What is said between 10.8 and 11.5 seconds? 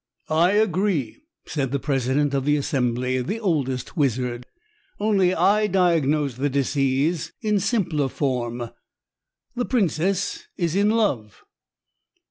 love."